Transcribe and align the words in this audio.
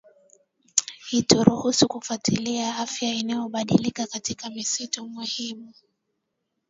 ituruhusu 1.11 1.87
kufuatilia 1.87 2.77
afya 2.77 3.13
inayobadilika 3.13 4.07
katika 4.07 4.49
misitu 4.49 5.07
muhimu 5.09 5.73